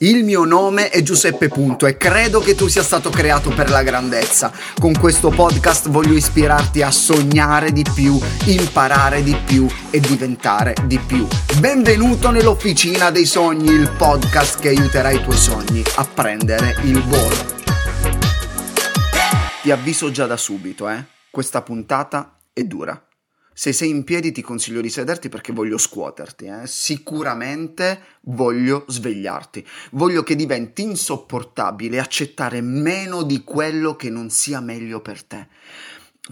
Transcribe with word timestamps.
Il 0.00 0.24
mio 0.24 0.44
nome 0.44 0.90
è 0.90 1.00
Giuseppe 1.00 1.48
Punto 1.48 1.86
e 1.86 1.96
credo 1.96 2.40
che 2.40 2.54
tu 2.54 2.66
sia 2.66 2.82
stato 2.82 3.08
creato 3.08 3.48
per 3.48 3.70
la 3.70 3.82
grandezza. 3.82 4.52
Con 4.78 4.92
questo 4.92 5.30
podcast 5.30 5.88
voglio 5.88 6.12
ispirarti 6.12 6.82
a 6.82 6.90
sognare 6.90 7.72
di 7.72 7.82
più, 7.94 8.20
imparare 8.44 9.22
di 9.22 9.34
più 9.46 9.66
e 9.88 9.98
diventare 9.98 10.74
di 10.84 10.98
più. 10.98 11.26
Benvenuto 11.60 12.30
nell'Officina 12.30 13.10
dei 13.10 13.24
Sogni, 13.24 13.70
il 13.70 13.90
podcast 13.96 14.60
che 14.60 14.68
aiuterà 14.68 15.12
i 15.12 15.22
tuoi 15.22 15.38
sogni 15.38 15.82
a 15.94 16.04
prendere 16.04 16.76
il 16.82 17.02
volo. 17.02 17.36
Ti 19.62 19.70
avviso 19.70 20.10
già 20.10 20.26
da 20.26 20.36
subito, 20.36 20.90
eh? 20.90 21.02
Questa 21.30 21.62
puntata 21.62 22.36
è 22.52 22.64
dura. 22.64 23.05
Se 23.58 23.72
sei 23.72 23.88
in 23.88 24.04
piedi 24.04 24.32
ti 24.32 24.42
consiglio 24.42 24.82
di 24.82 24.90
sederti 24.90 25.30
perché 25.30 25.50
voglio 25.50 25.78
scuoterti, 25.78 26.44
eh? 26.44 26.66
sicuramente 26.66 28.02
voglio 28.24 28.84
svegliarti, 28.86 29.66
voglio 29.92 30.22
che 30.22 30.36
diventi 30.36 30.82
insopportabile 30.82 31.98
accettare 31.98 32.60
meno 32.60 33.22
di 33.22 33.44
quello 33.44 33.96
che 33.96 34.10
non 34.10 34.28
sia 34.28 34.60
meglio 34.60 35.00
per 35.00 35.22
te. 35.22 35.48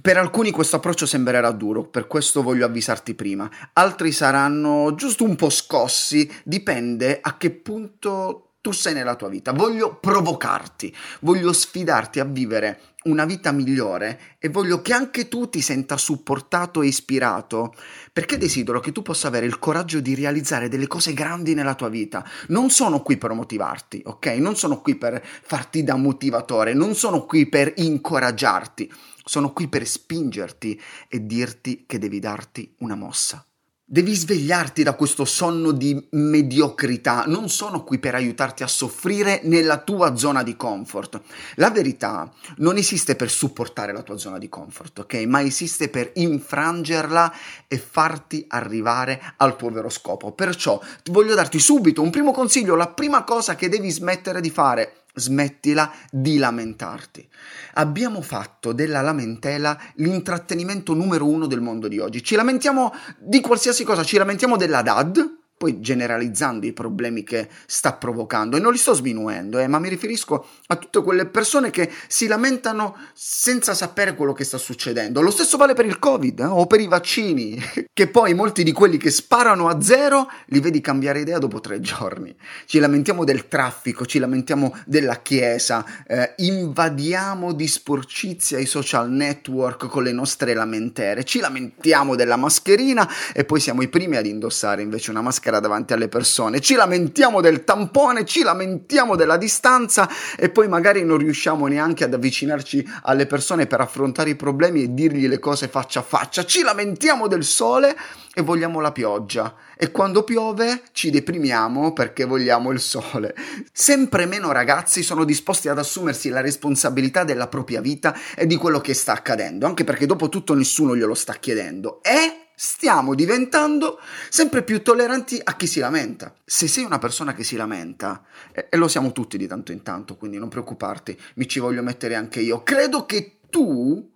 Per 0.02 0.18
alcuni 0.18 0.50
questo 0.50 0.76
approccio 0.76 1.06
sembrerà 1.06 1.50
duro, 1.52 1.84
per 1.84 2.06
questo 2.06 2.42
voglio 2.42 2.66
avvisarti 2.66 3.14
prima. 3.14 3.50
Altri 3.72 4.12
saranno 4.12 4.94
giusto 4.94 5.24
un 5.24 5.34
po' 5.34 5.48
scossi, 5.48 6.30
dipende 6.44 7.20
a 7.22 7.38
che 7.38 7.52
punto 7.52 8.53
tu 8.64 8.72
sei 8.72 8.94
nella 8.94 9.14
tua 9.14 9.28
vita. 9.28 9.52
Voglio 9.52 9.98
provocarti, 10.00 10.96
voglio 11.20 11.52
sfidarti 11.52 12.18
a 12.18 12.24
vivere 12.24 12.94
una 13.02 13.26
vita 13.26 13.52
migliore 13.52 14.38
e 14.38 14.48
voglio 14.48 14.80
che 14.80 14.94
anche 14.94 15.28
tu 15.28 15.50
ti 15.50 15.60
senta 15.60 15.98
supportato 15.98 16.80
e 16.80 16.86
ispirato, 16.86 17.74
perché 18.10 18.38
desidero 18.38 18.80
che 18.80 18.90
tu 18.90 19.02
possa 19.02 19.28
avere 19.28 19.44
il 19.44 19.58
coraggio 19.58 20.00
di 20.00 20.14
realizzare 20.14 20.70
delle 20.70 20.86
cose 20.86 21.12
grandi 21.12 21.52
nella 21.52 21.74
tua 21.74 21.90
vita. 21.90 22.26
Non 22.48 22.70
sono 22.70 23.02
qui 23.02 23.18
per 23.18 23.34
motivarti, 23.34 24.00
ok? 24.02 24.28
Non 24.38 24.56
sono 24.56 24.80
qui 24.80 24.94
per 24.94 25.22
farti 25.22 25.84
da 25.84 25.96
motivatore, 25.96 26.72
non 26.72 26.94
sono 26.94 27.26
qui 27.26 27.46
per 27.46 27.70
incoraggiarti, 27.76 28.90
sono 29.22 29.52
qui 29.52 29.68
per 29.68 29.86
spingerti 29.86 30.80
e 31.06 31.26
dirti 31.26 31.84
che 31.86 31.98
devi 31.98 32.18
darti 32.18 32.74
una 32.78 32.94
mossa. 32.94 33.44
Devi 33.86 34.14
svegliarti 34.14 34.82
da 34.82 34.94
questo 34.94 35.26
sonno 35.26 35.70
di 35.70 36.08
mediocrità, 36.12 37.24
non 37.26 37.50
sono 37.50 37.84
qui 37.84 37.98
per 37.98 38.14
aiutarti 38.14 38.62
a 38.62 38.66
soffrire 38.66 39.42
nella 39.44 39.76
tua 39.76 40.16
zona 40.16 40.42
di 40.42 40.56
comfort. 40.56 41.20
La 41.56 41.70
verità 41.70 42.32
non 42.56 42.78
esiste 42.78 43.14
per 43.14 43.28
supportare 43.28 43.92
la 43.92 44.00
tua 44.00 44.16
zona 44.16 44.38
di 44.38 44.48
comfort, 44.48 45.00
ok? 45.00 45.14
Ma 45.26 45.42
esiste 45.42 45.90
per 45.90 46.12
infrangerla 46.14 47.30
e 47.68 47.76
farti 47.76 48.46
arrivare 48.48 49.20
al 49.36 49.54
tuo 49.54 49.68
vero 49.68 49.90
scopo. 49.90 50.32
Perciò 50.32 50.80
voglio 51.10 51.34
darti 51.34 51.58
subito 51.58 52.00
un 52.00 52.08
primo 52.08 52.32
consiglio, 52.32 52.76
la 52.76 52.88
prima 52.88 53.22
cosa 53.22 53.54
che 53.54 53.68
devi 53.68 53.90
smettere 53.90 54.40
di 54.40 54.48
fare 54.48 55.03
Smettila 55.14 55.92
di 56.10 56.38
lamentarti. 56.38 57.26
Abbiamo 57.74 58.20
fatto 58.20 58.72
della 58.72 59.00
lamentela 59.00 59.78
l'intrattenimento 59.94 60.92
numero 60.94 61.28
uno 61.28 61.46
del 61.46 61.60
mondo 61.60 61.88
di 61.88 61.98
oggi. 61.98 62.22
Ci 62.22 62.34
lamentiamo 62.34 62.92
di 63.18 63.40
qualsiasi 63.40 63.84
cosa, 63.84 64.02
ci 64.02 64.16
lamentiamo 64.16 64.56
della 64.56 64.82
DAD, 64.82 65.43
poi 65.64 65.80
generalizzando 65.80 66.66
i 66.66 66.74
problemi 66.74 67.24
che 67.24 67.48
sta 67.64 67.94
provocando, 67.94 68.58
e 68.58 68.60
non 68.60 68.70
li 68.70 68.76
sto 68.76 68.92
sminuendo, 68.92 69.58
eh, 69.58 69.66
ma 69.66 69.78
mi 69.78 69.88
riferisco 69.88 70.46
a 70.66 70.76
tutte 70.76 71.02
quelle 71.02 71.24
persone 71.24 71.70
che 71.70 71.90
si 72.06 72.26
lamentano 72.26 72.94
senza 73.14 73.72
sapere 73.72 74.14
quello 74.14 74.34
che 74.34 74.44
sta 74.44 74.58
succedendo. 74.58 75.22
Lo 75.22 75.30
stesso 75.30 75.56
vale 75.56 75.72
per 75.72 75.86
il 75.86 75.98
Covid 75.98 76.40
eh, 76.40 76.44
o 76.44 76.66
per 76.66 76.80
i 76.80 76.86
vaccini, 76.86 77.58
che 77.94 78.08
poi 78.08 78.34
molti 78.34 78.62
di 78.62 78.72
quelli 78.72 78.98
che 78.98 79.10
sparano 79.10 79.68
a 79.68 79.80
zero 79.80 80.28
li 80.48 80.60
vedi 80.60 80.82
cambiare 80.82 81.20
idea 81.20 81.38
dopo 81.38 81.60
tre 81.60 81.80
giorni. 81.80 82.36
Ci 82.66 82.78
lamentiamo 82.78 83.24
del 83.24 83.48
traffico, 83.48 84.04
ci 84.04 84.18
lamentiamo 84.18 84.76
della 84.84 85.22
Chiesa, 85.22 85.82
eh, 86.06 86.34
invadiamo 86.36 87.54
di 87.54 87.66
sporcizia 87.66 88.58
i 88.58 88.66
social 88.66 89.10
network 89.10 89.86
con 89.86 90.02
le 90.02 90.12
nostre 90.12 90.52
lamentere, 90.52 91.24
ci 91.24 91.40
lamentiamo 91.40 92.16
della 92.16 92.36
mascherina 92.36 93.08
e 93.32 93.46
poi 93.46 93.60
siamo 93.60 93.80
i 93.80 93.88
primi 93.88 94.16
ad 94.16 94.26
indossare 94.26 94.82
invece 94.82 95.10
una 95.10 95.22
mascherina 95.22 95.52
maschera 95.54 95.60
davanti 95.60 95.92
alle 95.92 96.08
persone, 96.08 96.60
ci 96.60 96.74
lamentiamo 96.74 97.40
del 97.40 97.64
tampone, 97.64 98.24
ci 98.24 98.42
lamentiamo 98.42 99.16
della 99.16 99.36
distanza 99.36 100.08
e 100.36 100.50
poi 100.50 100.68
magari 100.68 101.04
non 101.04 101.18
riusciamo 101.18 101.66
neanche 101.66 102.04
ad 102.04 102.14
avvicinarci 102.14 102.86
alle 103.02 103.26
persone 103.26 103.66
per 103.66 103.80
affrontare 103.80 104.30
i 104.30 104.36
problemi 104.36 104.82
e 104.82 104.94
dirgli 104.94 105.28
le 105.28 105.38
cose 105.38 105.68
faccia 105.68 106.00
a 106.00 106.02
faccia, 106.02 106.44
ci 106.44 106.62
lamentiamo 106.62 107.28
del 107.28 107.44
sole 107.44 107.96
e 108.36 108.42
vogliamo 108.42 108.80
la 108.80 108.90
pioggia 108.90 109.54
e 109.76 109.92
quando 109.92 110.24
piove 110.24 110.82
ci 110.92 111.10
deprimiamo 111.10 111.92
perché 111.92 112.24
vogliamo 112.24 112.70
il 112.72 112.80
sole. 112.80 113.34
Sempre 113.72 114.26
meno 114.26 114.50
ragazzi 114.50 115.02
sono 115.02 115.24
disposti 115.24 115.68
ad 115.68 115.78
assumersi 115.78 116.30
la 116.30 116.40
responsabilità 116.40 117.22
della 117.22 117.46
propria 117.46 117.80
vita 117.80 118.14
e 118.34 118.46
di 118.46 118.56
quello 118.56 118.80
che 118.80 118.94
sta 118.94 119.12
accadendo, 119.12 119.66
anche 119.66 119.84
perché 119.84 120.06
dopo 120.06 120.28
tutto 120.28 120.54
nessuno 120.54 120.96
glielo 120.96 121.14
sta 121.14 121.34
chiedendo. 121.34 122.00
E 122.02 122.33
stiamo 122.54 123.14
diventando 123.14 123.98
sempre 124.28 124.62
più 124.62 124.82
tolleranti 124.82 125.40
a 125.42 125.56
chi 125.56 125.66
si 125.66 125.80
lamenta. 125.80 126.34
Se 126.44 126.68
sei 126.68 126.84
una 126.84 126.98
persona 126.98 127.34
che 127.34 127.44
si 127.44 127.56
lamenta, 127.56 128.24
e, 128.52 128.68
lo 128.76 128.88
siamo 128.88 129.12
tutti 129.12 129.36
di 129.36 129.46
tanto 129.46 129.72
in 129.72 129.82
tanto, 129.82 130.16
quindi 130.16 130.38
non 130.38 130.48
preoccuparti, 130.48 131.18
mi 131.34 131.48
ci 131.48 131.58
voglio 131.58 131.82
mettere 131.82 132.14
anche 132.14 132.40
io, 132.40 132.62
credo 132.62 133.06
che 133.06 133.38
tu 133.50 134.10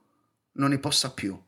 non 0.52 0.70
ne 0.70 0.78
possa 0.78 1.10
più 1.10 1.38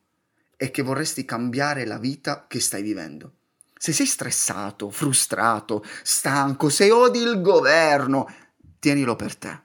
e 0.56 0.70
che 0.70 0.82
vorresti 0.82 1.24
cambiare 1.24 1.86
la 1.86 1.98
vita 1.98 2.46
che 2.46 2.60
stai 2.60 2.82
vivendo. 2.82 3.34
Se 3.76 3.92
sei 3.92 4.06
stressato, 4.06 4.90
frustrato, 4.90 5.84
stanco, 6.02 6.68
se 6.68 6.90
odi 6.90 7.20
il 7.20 7.40
governo, 7.40 8.30
tienilo 8.78 9.16
per 9.16 9.36
te. 9.36 9.60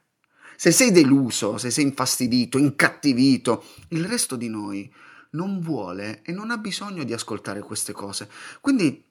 Se 0.56 0.72
sei 0.72 0.92
deluso, 0.92 1.58
se 1.58 1.70
sei 1.70 1.84
infastidito, 1.84 2.58
incattivito, 2.58 3.66
il 3.90 4.06
resto 4.06 4.38
di 4.38 4.48
noi 4.48 4.90
non 5.36 5.60
vuole 5.60 6.22
e 6.24 6.32
non 6.32 6.50
ha 6.50 6.58
bisogno 6.58 7.04
di 7.04 7.14
ascoltare 7.14 7.62
queste 7.62 7.92
cose. 7.92 8.30
Quindi 8.62 9.04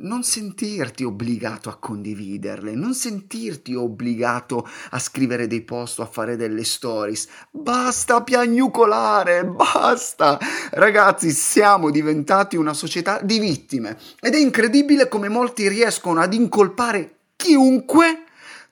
non 0.00 0.22
sentirti 0.22 1.02
obbligato 1.02 1.70
a 1.70 1.76
condividerle, 1.76 2.74
non 2.74 2.94
sentirti 2.94 3.74
obbligato 3.74 4.68
a 4.90 4.98
scrivere 4.98 5.46
dei 5.46 5.62
post 5.62 5.98
o 5.98 6.02
a 6.02 6.06
fare 6.06 6.36
delle 6.36 6.62
stories. 6.62 7.26
Basta 7.50 8.22
piagnucolare, 8.22 9.44
basta! 9.44 10.38
Ragazzi, 10.70 11.30
siamo 11.30 11.90
diventati 11.90 12.56
una 12.56 12.74
società 12.74 13.20
di 13.20 13.38
vittime 13.38 13.98
ed 14.20 14.34
è 14.34 14.38
incredibile 14.38 15.08
come 15.08 15.28
molti 15.28 15.68
riescono 15.68 16.20
ad 16.20 16.32
incolpare 16.32 17.16
chiunque 17.34 18.24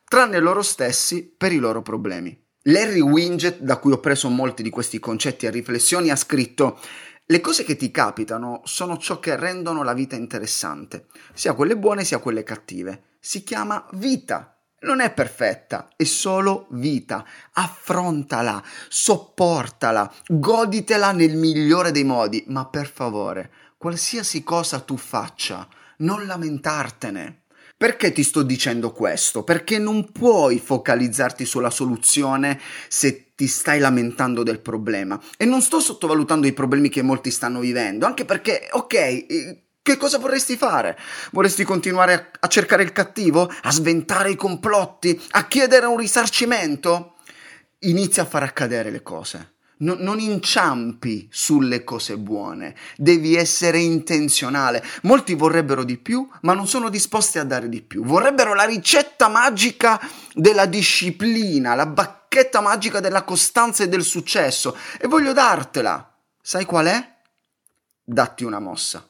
tranne 0.05 0.39
loro 0.39 0.63
stessi 0.63 1.25
per 1.37 1.53
i 1.53 1.59
loro 1.59 1.83
problemi. 1.83 2.46
Larry 2.69 3.01
Winget, 3.01 3.61
da 3.61 3.77
cui 3.77 3.93
ho 3.93 4.01
preso 4.01 4.29
molti 4.29 4.63
di 4.63 4.71
questi 4.71 4.99
concetti 4.99 5.47
e 5.47 5.51
riflessioni, 5.51 6.11
ha 6.11 6.17
scritto 6.17 6.81
le 7.27 7.41
cose 7.41 7.63
che 7.63 7.77
ti 7.77 7.93
capitano 7.93 8.63
sono 8.65 8.99
ciò 8.99 9.21
che 9.21 9.37
rendono 9.37 9.85
la 9.85 9.95
vita 9.95 10.17
interessante, 10.17 11.07
sia 11.33 11.55
quelle 11.55 11.77
buone 11.77 12.05
sia 12.05 12.19
quelle 12.19 12.43
cattive. 12.43 13.17
Si 13.21 13.45
chiama 13.45 13.87
vita. 13.93 14.53
Non 14.81 15.01
è 15.01 15.13
perfetta, 15.13 15.89
è 15.97 16.05
solo 16.05 16.67
vita. 16.71 17.25
Affrontala, 17.53 18.63
sopportala, 18.89 20.13
goditela 20.27 21.13
nel 21.13 21.37
migliore 21.37 21.93
dei 21.93 22.05
modi, 22.05 22.45
ma 22.49 22.67
per 22.67 22.89
favore, 22.89 23.51
qualsiasi 23.77 24.43
cosa 24.43 24.81
tu 24.81 24.97
faccia, 24.97 25.67
non 25.99 26.27
lamentartene. 26.27 27.43
Perché 27.79 28.11
ti 28.13 28.23
sto 28.23 28.43
dicendo 28.43 28.91
questo? 28.91 29.43
Perché 29.43 29.79
non 29.79 30.11
puoi 30.11 30.59
focalizzarti 30.59 31.45
sulla 31.45 31.69
soluzione 31.69 32.59
se 32.89 33.33
ti 33.35 33.47
stai 33.47 33.81
lamentando 33.81 34.43
del 34.43 34.61
problema. 34.61 35.21
E 35.37 35.45
non 35.45 35.61
sto 35.61 35.79
sottovalutando 35.79 36.47
i 36.47 36.55
problemi 36.55 36.89
che 36.89 37.03
molti 37.03 37.31
stanno 37.31 37.61
vivendo, 37.61 38.07
anche 38.07 38.25
perché, 38.25 38.69
ok, 38.71 38.95
eh, 38.95 39.65
che 39.83 39.97
cosa 39.99 40.19
vorresti 40.19 40.57
fare? 40.57 40.99
Vorresti 41.33 41.65
continuare 41.65 42.15
a, 42.15 42.31
a 42.41 42.49
cercare 42.49 42.83
il 42.83 42.93
cattivo? 42.93 43.53
A 43.63 43.71
sventare 43.71 44.31
i 44.31 44.37
complotti? 44.37 45.21
A 45.33 45.47
chiedere 45.47 45.85
un 45.85 45.99
risarcimento? 45.99 47.17
Inizia 47.81 48.23
a 48.23 48.27
far 48.27 48.43
accadere 48.43 48.91
le 48.91 49.03
cose. 49.03 49.56
No, 49.79 49.95
non 49.99 50.21
inciampi 50.21 51.29
sulle 51.31 51.85
cose 51.85 52.17
buone, 52.17 52.75
devi 52.97 53.35
essere 53.35 53.79
intenzionale. 53.79 54.83
Molti 55.03 55.35
vorrebbero 55.35 55.85
di 55.85 55.99
più, 55.99 56.27
ma 56.43 56.55
non 56.55 56.67
sono 56.67 56.89
disposti 56.89 57.39
a 57.39 57.45
dare 57.45 57.69
di 57.69 57.83
più. 57.83 58.03
Vorrebbero 58.03 58.55
la 58.55 58.65
ricetta 58.65 59.29
magica 59.29 60.01
della 60.33 60.65
disciplina, 60.65 61.75
la 61.75 61.85
bacchetta 61.85 62.63
magica 62.63 63.01
della 63.01 63.23
costanza 63.23 63.85
e 63.85 63.89
del 63.89 64.03
successo. 64.03 64.75
E 64.99 65.09
voglio 65.09 65.35
dartela. 65.35 66.11
Sai 66.41 66.65
qual 66.65 66.87
è? 66.87 67.15
Datti 68.03 68.45
una 68.45 68.61
mossa. 68.61 69.07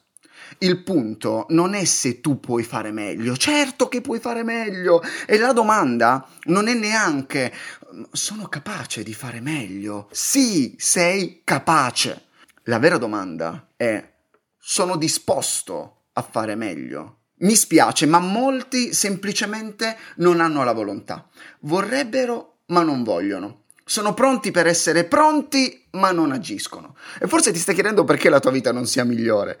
Il 0.59 0.83
punto 0.83 1.45
non 1.49 1.73
è 1.73 1.85
se 1.85 2.21
tu 2.21 2.39
puoi 2.39 2.63
fare 2.63 2.91
meglio, 2.91 3.37
certo 3.37 3.87
che 3.87 4.01
puoi 4.01 4.19
fare 4.19 4.43
meglio, 4.43 5.01
e 5.25 5.37
la 5.37 5.53
domanda 5.53 6.27
non 6.45 6.67
è 6.67 6.73
neanche 6.73 7.53
sono 8.11 8.47
capace 8.47 9.03
di 9.03 9.13
fare 9.13 9.39
meglio. 9.39 10.07
Sì, 10.11 10.75
sei 10.77 11.41
capace. 11.43 12.25
La 12.63 12.79
vera 12.79 12.97
domanda 12.97 13.69
è 13.75 14.15
sono 14.57 14.97
disposto 14.97 16.07
a 16.13 16.21
fare 16.21 16.55
meglio. 16.55 17.19
Mi 17.39 17.55
spiace, 17.55 18.05
ma 18.05 18.19
molti 18.19 18.93
semplicemente 18.93 19.97
non 20.17 20.41
hanno 20.41 20.63
la 20.63 20.73
volontà. 20.73 21.27
Vorrebbero, 21.61 22.57
ma 22.67 22.81
non 22.81 23.03
vogliono. 23.03 23.63
Sono 23.85 24.13
pronti 24.13 24.51
per 24.51 24.67
essere 24.67 25.05
pronti, 25.05 25.85
ma 25.91 26.11
non 26.11 26.31
agiscono. 26.31 26.97
E 27.19 27.27
forse 27.27 27.53
ti 27.53 27.59
stai 27.59 27.75
chiedendo 27.75 28.03
perché 28.03 28.29
la 28.29 28.39
tua 28.39 28.51
vita 28.51 28.73
non 28.73 28.85
sia 28.85 29.05
migliore. 29.05 29.59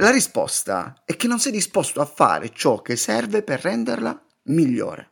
La 0.00 0.10
risposta 0.10 1.02
è 1.04 1.16
che 1.16 1.26
non 1.26 1.40
sei 1.40 1.50
disposto 1.50 2.00
a 2.00 2.04
fare 2.04 2.50
ciò 2.52 2.82
che 2.82 2.94
serve 2.94 3.42
per 3.42 3.60
renderla 3.60 4.16
migliore. 4.44 5.10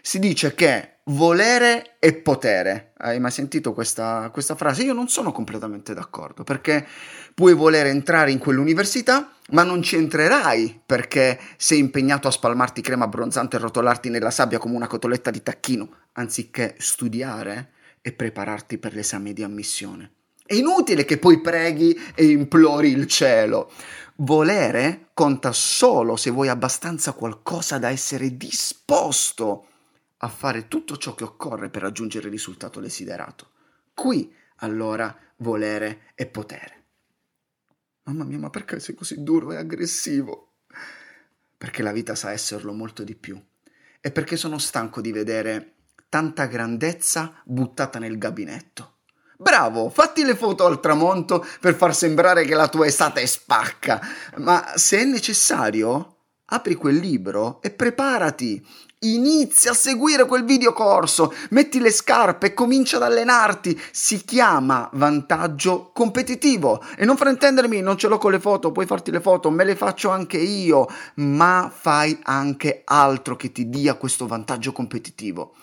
Si 0.00 0.20
dice 0.20 0.54
che 0.54 0.98
volere 1.06 1.96
è 1.98 2.14
potere. 2.14 2.92
Hai 2.98 3.18
mai 3.18 3.32
sentito 3.32 3.72
questa, 3.72 4.30
questa, 4.32 4.54
frase? 4.54 4.84
Io 4.84 4.92
non 4.92 5.08
sono 5.08 5.32
completamente 5.32 5.94
d'accordo 5.94 6.44
perché 6.44 6.86
puoi 7.34 7.54
voler 7.54 7.86
entrare 7.86 8.30
in 8.30 8.38
quell'università, 8.38 9.32
ma 9.50 9.64
non 9.64 9.82
ci 9.82 9.96
entrerai 9.96 10.80
perché 10.86 11.36
sei 11.56 11.80
impegnato 11.80 12.28
a 12.28 12.30
spalmarti 12.30 12.82
crema 12.82 13.06
abbronzante 13.06 13.56
e 13.56 13.58
rotolarti 13.58 14.10
nella 14.10 14.30
sabbia 14.30 14.58
come 14.58 14.76
una 14.76 14.86
cotoletta 14.86 15.32
di 15.32 15.42
tacchino, 15.42 15.88
anziché 16.12 16.76
studiare 16.78 17.72
e 18.00 18.12
prepararti 18.12 18.78
per 18.78 18.94
l'esame 18.94 19.32
di 19.32 19.42
ammissione. 19.42 20.13
È 20.46 20.52
inutile 20.52 21.06
che 21.06 21.16
poi 21.16 21.40
preghi 21.40 21.98
e 22.14 22.26
implori 22.26 22.90
il 22.90 23.06
cielo. 23.06 23.72
Volere 24.16 25.08
conta 25.14 25.52
solo 25.52 26.16
se 26.16 26.28
vuoi 26.28 26.48
abbastanza 26.48 27.14
qualcosa 27.14 27.78
da 27.78 27.88
essere 27.88 28.36
disposto 28.36 29.68
a 30.18 30.28
fare 30.28 30.68
tutto 30.68 30.98
ciò 30.98 31.14
che 31.14 31.24
occorre 31.24 31.70
per 31.70 31.80
raggiungere 31.80 32.26
il 32.26 32.32
risultato 32.32 32.78
desiderato. 32.78 33.52
Qui 33.94 34.34
allora 34.56 35.16
volere 35.36 36.10
è 36.14 36.26
potere. 36.26 36.82
Mamma 38.02 38.24
mia, 38.24 38.38
ma 38.38 38.50
perché 38.50 38.80
sei 38.80 38.94
così 38.94 39.22
duro 39.22 39.50
e 39.52 39.56
aggressivo? 39.56 40.56
Perché 41.56 41.82
la 41.82 41.92
vita 41.92 42.14
sa 42.14 42.32
esserlo 42.32 42.74
molto 42.74 43.02
di 43.02 43.14
più. 43.14 43.42
E 43.98 44.10
perché 44.10 44.36
sono 44.36 44.58
stanco 44.58 45.00
di 45.00 45.10
vedere 45.10 45.72
tanta 46.10 46.44
grandezza 46.44 47.40
buttata 47.44 47.98
nel 47.98 48.18
gabinetto. 48.18 48.93
Bravo, 49.36 49.90
fatti 49.90 50.24
le 50.24 50.36
foto 50.36 50.64
al 50.64 50.80
tramonto 50.80 51.44
per 51.60 51.74
far 51.74 51.94
sembrare 51.94 52.44
che 52.44 52.54
la 52.54 52.68
tua 52.68 52.86
estate 52.86 53.26
spacca, 53.26 54.00
ma 54.36 54.74
se 54.76 55.00
è 55.00 55.04
necessario, 55.04 56.14
apri 56.46 56.74
quel 56.74 56.96
libro 56.96 57.60
e 57.62 57.70
preparati. 57.70 58.64
Inizia 59.00 59.72
a 59.72 59.74
seguire 59.74 60.24
quel 60.24 60.44
videocorso, 60.44 61.34
metti 61.50 61.78
le 61.78 61.90
scarpe 61.90 62.46
e 62.46 62.54
comincia 62.54 62.96
ad 62.96 63.02
allenarti. 63.02 63.78
Si 63.90 64.24
chiama 64.24 64.88
vantaggio 64.94 65.90
competitivo. 65.92 66.82
E 66.96 67.04
non 67.04 67.18
fraintendermi, 67.18 67.82
non 67.82 67.98
ce 67.98 68.08
l'ho 68.08 68.16
con 68.16 68.30
le 68.30 68.40
foto, 68.40 68.72
puoi 68.72 68.86
farti 68.86 69.10
le 69.10 69.20
foto, 69.20 69.50
me 69.50 69.64
le 69.64 69.76
faccio 69.76 70.08
anche 70.08 70.38
io, 70.38 70.86
ma 71.16 71.70
fai 71.74 72.18
anche 72.22 72.80
altro 72.84 73.36
che 73.36 73.52
ti 73.52 73.68
dia 73.68 73.94
questo 73.94 74.26
vantaggio 74.26 74.72
competitivo. 74.72 75.54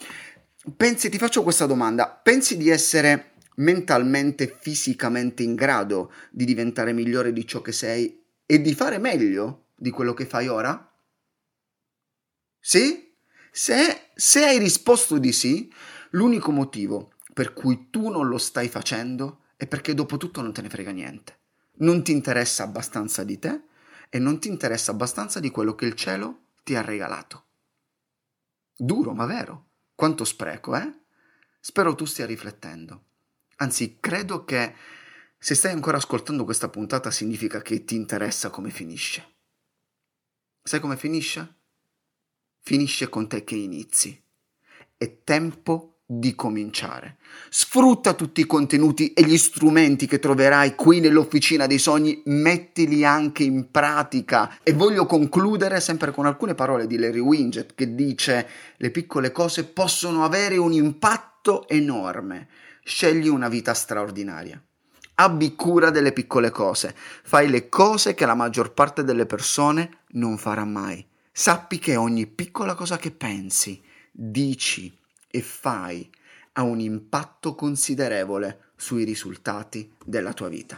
Pensi, 0.78 1.10
ti 1.10 1.18
faccio 1.18 1.42
questa 1.42 1.66
domanda, 1.66 2.08
pensi 2.08 2.58
di 2.58 2.70
essere 2.70 3.31
mentalmente, 3.62 4.48
fisicamente 4.60 5.44
in 5.44 5.56
grado 5.56 6.12
di 6.30 6.46
diventare 6.46 6.94
migliore 6.94 7.34
di 7.34 7.46
ciò 7.48 7.62
che 7.62 7.72
sei 7.72 8.24
e 8.46 8.62
di 8.62 8.74
fare 8.74 8.98
meglio 8.98 9.68
di 9.76 9.90
quello 9.90 10.14
che 10.14 10.26
fai 10.26 10.48
ora? 10.48 10.94
Sì? 12.60 13.14
Se, 13.52 14.10
se 14.14 14.46
hai 14.46 14.58
risposto 14.58 15.18
di 15.18 15.32
sì, 15.32 15.72
l'unico 16.12 16.52
motivo 16.52 17.14
per 17.34 17.54
cui 17.54 17.88
tu 17.90 18.10
non 18.10 18.28
lo 18.28 18.38
stai 18.38 18.68
facendo 18.68 19.44
è 19.56 19.68
perché 19.68 19.94
dopo 19.94 20.18
tutto 20.18 20.42
non 20.42 20.54
te 20.54 20.62
ne 20.62 20.70
frega 20.70 20.92
niente. 20.92 21.40
Non 21.78 22.04
ti 22.04 22.12
interessa 22.12 22.64
abbastanza 22.64 23.24
di 23.24 23.40
te 23.40 23.62
e 24.10 24.20
non 24.20 24.40
ti 24.40 24.48
interessa 24.48 24.92
abbastanza 24.92 25.40
di 25.40 25.50
quello 25.50 25.76
che 25.76 25.86
il 25.86 25.96
cielo 25.96 26.48
ti 26.64 26.76
ha 26.76 26.82
regalato. 26.82 27.46
Duro, 28.76 29.14
ma 29.14 29.26
vero. 29.26 29.68
Quanto 29.96 30.26
spreco, 30.26 30.76
eh? 30.76 30.92
Spero 31.60 31.96
tu 31.96 32.06
stia 32.06 32.26
riflettendo. 32.26 33.06
Anzi, 33.62 33.98
credo 34.00 34.44
che 34.44 34.74
se 35.38 35.54
stai 35.54 35.72
ancora 35.72 35.98
ascoltando 35.98 36.44
questa 36.44 36.70
puntata 36.70 37.12
significa 37.12 37.62
che 37.62 37.86
ti 37.86 37.96
interessa 37.96 38.50
come 38.50 38.72
finisce. 38.72 39.36
Sai 40.64 40.80
come 40.80 40.98
finisce? 40.98 41.56
Finisce 42.64 43.08
con 43.10 43.28
te 43.28 43.44
che 43.44 43.56
inizi. 43.56 44.20
È 44.98 45.24
tempo 45.24 46.00
di 46.06 46.34
cominciare. 46.34 47.18
Sfrutta 47.50 48.14
tutti 48.14 48.42
i 48.42 48.48
contenuti 48.48 49.14
e 49.14 49.24
gli 49.24 49.38
strumenti 49.38 50.08
che 50.08 50.18
troverai 50.18 50.74
qui 50.74 51.00
nell'officina 51.00 51.68
dei 51.68 51.80
sogni, 51.80 52.20
mettili 52.26 53.06
anche 53.06 53.44
in 53.44 53.70
pratica. 53.70 54.58
E 54.64 54.74
voglio 54.74 55.06
concludere 55.06 55.80
sempre 55.80 56.12
con 56.12 56.26
alcune 56.26 56.56
parole 56.56 56.88
di 56.88 56.98
Larry 56.98 57.20
Winget 57.20 57.76
che 57.76 57.94
dice 57.94 58.48
le 58.78 58.90
piccole 58.90 59.32
cose 59.32 59.66
possono 59.66 60.24
avere 60.24 60.58
un 60.58 60.74
impatto 60.74 61.68
enorme 61.68 62.48
scegli 62.92 63.30
una 63.30 63.48
vita 63.48 63.74
straordinaria. 63.74 64.62
Abbi 65.16 65.56
cura 65.56 65.92
delle 65.92 66.12
piccole 66.12 66.50
cose, 66.50 66.94
fai 67.24 67.50
le 67.50 67.70
cose 67.70 68.14
che 68.14 68.26
la 68.26 68.36
maggior 68.36 68.74
parte 68.74 69.06
delle 69.06 69.26
persone 69.26 70.00
non 70.10 70.38
farà 70.38 70.66
mai. 70.66 71.06
Sappi 71.32 71.80
che 71.80 71.96
ogni 71.96 72.28
piccola 72.28 72.76
cosa 72.76 72.98
che 72.98 73.12
pensi, 73.12 73.82
dici 74.12 74.94
e 75.30 75.42
fai 75.42 76.10
ha 76.54 76.64
un 76.64 76.82
impatto 76.82 77.56
considerevole 77.56 78.72
sui 78.76 79.06
risultati 79.06 79.90
della 80.04 80.34
tua 80.34 80.50
vita. 80.50 80.78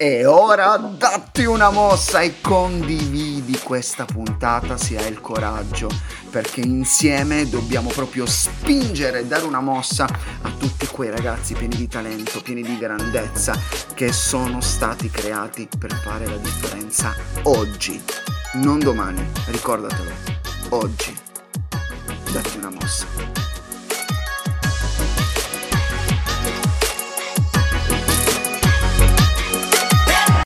E 0.00 0.24
ora 0.26 0.76
datti 0.76 1.44
una 1.44 1.70
mossa 1.70 2.20
e 2.20 2.40
condividi 2.40 3.58
questa 3.58 4.04
puntata 4.04 4.76
se 4.76 4.96
hai 4.96 5.10
il 5.10 5.20
coraggio, 5.20 5.88
perché 6.30 6.60
insieme 6.60 7.48
dobbiamo 7.48 7.88
proprio 7.90 8.24
spingere 8.24 9.18
e 9.18 9.26
dare 9.26 9.44
una 9.44 9.60
mossa 9.60 10.04
a 10.04 10.50
tutti 10.56 10.86
quei 10.86 11.10
ragazzi 11.10 11.54
pieni 11.54 11.74
di 11.74 11.88
talento, 11.88 12.40
pieni 12.42 12.62
di 12.62 12.78
grandezza, 12.78 13.58
che 13.94 14.12
sono 14.12 14.60
stati 14.60 15.10
creati 15.10 15.68
per 15.76 15.92
fare 15.92 16.26
la 16.26 16.36
differenza 16.36 17.12
oggi, 17.42 18.00
non 18.52 18.78
domani, 18.78 19.26
ricordatelo, 19.46 20.10
oggi. 20.68 21.12
Datti 22.30 22.56
una 22.56 22.70
mossa. 22.70 23.47